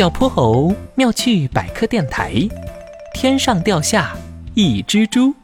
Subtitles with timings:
[0.00, 2.32] 小泼猴妙趣百科电台，
[3.12, 4.16] 天上掉下
[4.54, 5.34] 一只猪。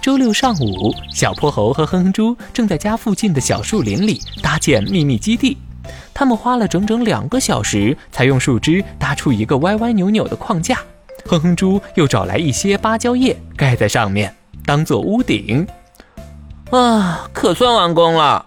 [0.00, 5.58] 周六上午，小泼猴和哼哼猪正在家附近的小树林里搭建秘密基地。
[6.14, 10.78] 他们花了整整两个小时，才用树枝搭出一个歪歪扭扭的框架。
[11.26, 14.32] 哼哼猪又找来一些芭蕉叶盖在上面，
[14.64, 15.66] 当做屋顶。
[16.70, 18.46] 啊，可算完工了！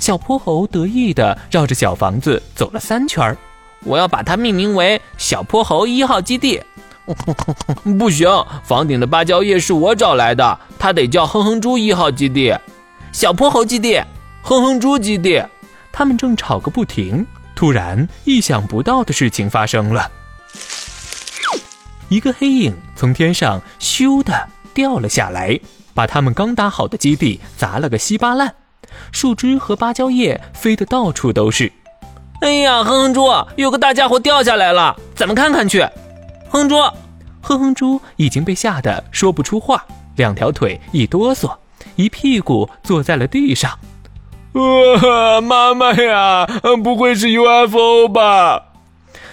[0.00, 3.38] 小泼猴得意地绕着小房子走了三圈儿。
[3.84, 6.62] 我要把它命名为小泼猴一号基地。
[7.98, 8.28] 不行，
[8.62, 12.56] 房顶的芭蕉叶是我找来的，它得叫哼哼猪一号基地，
[13.12, 14.00] 小泼猴基地，
[14.42, 15.44] 哼哼猪基地。
[15.90, 17.26] 他们正吵个不停，
[17.56, 20.08] 突然意想不到的事情发生了，
[22.08, 25.58] 一个黑影从天上咻的掉了下来，
[25.92, 28.54] 把他们刚搭好的基地砸了个稀巴烂，
[29.10, 31.72] 树枝和芭蕉叶飞得到处都是。
[32.40, 35.86] 哎呀，哼哼猪，有个大家伙掉下来了，咱们看看去。
[36.48, 36.76] 哼猪，
[37.42, 39.84] 哼哼猪已经被吓得说不出话，
[40.16, 41.54] 两条腿一哆嗦，
[41.96, 43.78] 一屁股坐在了地上。
[44.52, 46.46] 呃，妈妈呀，
[46.82, 48.62] 不会是 UFO 吧？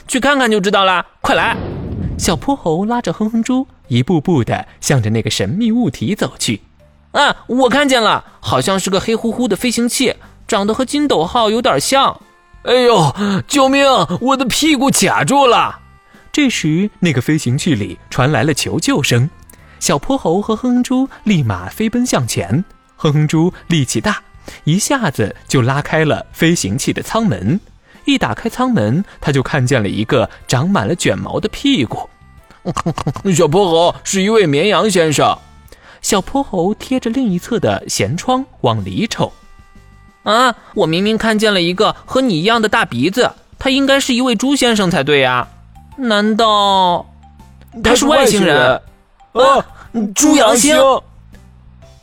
[0.05, 1.55] 去看看就知道啦，快来！
[2.17, 6.61] 小泼猴拉着哼哼猪，一步步的向着那个神秘物体走去。
[7.11, 10.13] 啊，我看见了，好像是个黑乎乎的飞行器，
[10.45, 12.19] 长得和金斗号有点像。
[12.63, 13.15] 哎呦，
[13.47, 13.85] 救命！
[14.19, 15.79] 我的屁股卡住了。
[16.31, 19.29] 这时，那个飞行器里传来了求救声。
[19.79, 22.65] 小泼猴和哼哼猪立马飞奔向前。
[22.95, 24.21] 哼哼猪力气大。
[24.63, 27.59] 一下子就拉开了飞行器的舱门，
[28.05, 32.09] 一打开舱门，他就看见了一个长满了卷毛的屁股。
[33.35, 35.37] 小泼猴是一位绵羊先生。
[36.01, 39.31] 小泼猴贴着另一侧的舷窗往里瞅。
[40.27, 45.47] 啊，我明明看见了一个和你一样的大鼻子，他应该是一位猪先生才对呀？
[45.95, 47.05] 难道
[47.81, 48.81] 他是外星人？
[49.31, 49.65] 啊，
[50.13, 50.77] 猪阳星。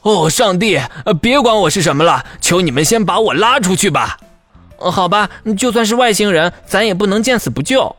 [0.00, 0.80] 哦，上帝！
[1.20, 4.16] 别管我是什么了，求你们先把我拉出去吧。
[4.78, 5.28] 好吧，
[5.58, 7.94] 就算是外星人，咱也不能见死不救。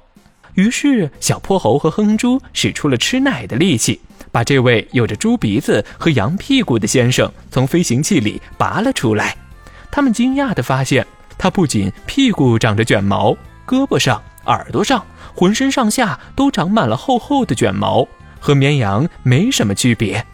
[0.55, 4.01] 于是，小泼猴和哼哼猪使出了吃奶的力气，
[4.31, 9.37] 把这位有着猪鼻子和羊屁股的先生从飞行器里拔了出来。
[9.95, 11.07] 他们惊讶地发现，
[11.37, 13.31] 他不仅屁股长着卷毛，
[13.65, 15.01] 胳膊上、耳朵上、
[15.33, 18.05] 浑身上下都长满了厚厚的卷毛，
[18.37, 20.25] 和绵羊没什么区别。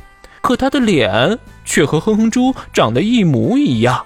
[0.42, 4.04] 可他的脸却和哼哼猪长得一模一样。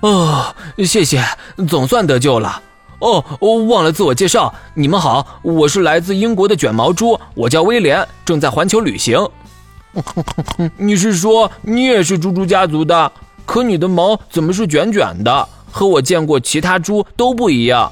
[0.00, 1.22] 哦，谢谢，
[1.68, 2.62] 总算得救了。
[3.00, 9.18] 哦，我忘了自我介绍，你们好，我是来自英国的卷毛猪，我叫威廉，正在环球旅行。
[10.78, 13.12] 你是说你也是猪猪家族的？
[13.50, 15.48] 可你的毛怎么是卷卷的？
[15.72, 17.90] 和我见过其他猪都不一样。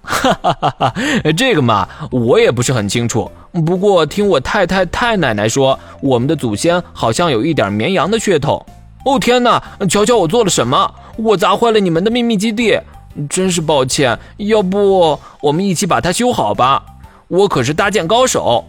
[0.00, 0.94] 哈哈哈哈
[1.36, 3.28] 这个嘛，我也不是很清楚。
[3.66, 8.64] 不过听我太太太奶奶说，我们的祖先好像有一点绵羊的血统。
[9.04, 9.60] 哦天哪，
[9.90, 10.94] 瞧瞧我做了什么！
[11.16, 12.80] 我砸坏了你们的秘密基地，
[13.28, 14.16] 真是抱歉。
[14.36, 16.80] 要不我们一起把它修好吧？
[17.26, 18.64] 我可是搭建高手。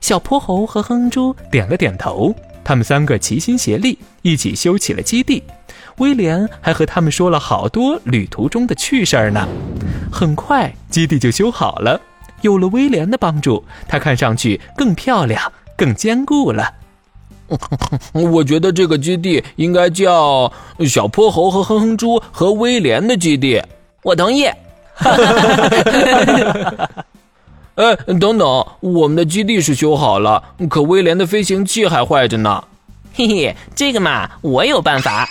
[0.00, 2.34] 小泼猴和哼哼猪点了点头，
[2.70, 5.42] 他们三个齐心协力，一起修起了基地。
[5.96, 9.48] 威廉还和他们说了好多旅途中的趣事儿呢。
[10.12, 12.00] 很快，基地就修好了。
[12.42, 16.72] 有了威廉的帮助，它看上去更漂亮、更坚固了。
[18.12, 20.52] 我觉得这个基地应该叫
[20.86, 23.60] 小泼猴和哼哼猪和威廉的基地。
[24.04, 24.48] 我同意。
[27.76, 32.64] 哎，等等，我们的基地是修好了，可威廉的飞行器还坏着呢。
[33.14, 35.28] 嘿嘿，这个嘛，我有办法。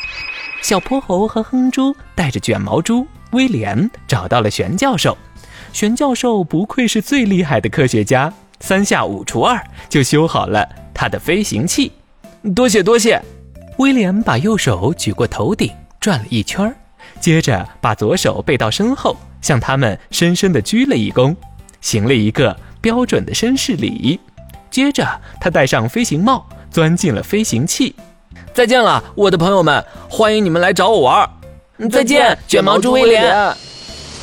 [0.62, 5.18] 小泼猴和哼猪带着卷毛猪威廉找到了玄教授。
[5.72, 11.92] 玄教授不愧是最厉害的科学家，三下五除二就修好了他的飞行器。
[12.56, 13.22] 多谢多谢！
[13.78, 16.76] 威廉把右手举过头顶转了一圈，
[17.20, 21.36] 接着把左手背到身后，向他们深深地鞠了一躬，
[21.82, 24.20] 行了一个标准的绅士礼。
[24.70, 25.08] 接着
[25.42, 27.96] 他戴上飞行帽，钻进了飞行器。
[28.54, 29.84] 再见了，我的朋友们！
[30.10, 31.30] 欢迎你们来找我玩。
[31.90, 33.56] 再见，卷毛猪威廉。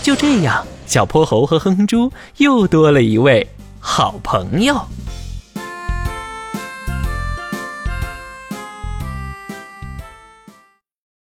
[0.02, 0.64] 就这样。
[0.86, 3.44] 小泼猴和哼哼猪又多了一位
[3.80, 4.80] 好朋友。